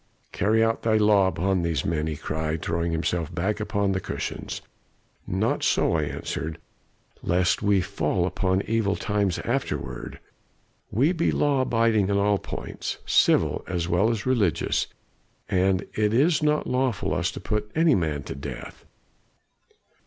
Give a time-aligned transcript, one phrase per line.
[0.31, 4.63] "'Carry out your law upon these men,' he cried, throwing himself back upon the cushions.
[5.27, 6.57] "'Not so,' I answered,
[7.21, 10.19] 'lest we fall upon evil times afterward.
[10.89, 14.87] We be law abiding in all points civil as well as religious
[15.47, 18.85] and it is not lawful for us to put any man to death.